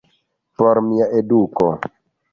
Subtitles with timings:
[0.61, 1.71] Por mia eduko.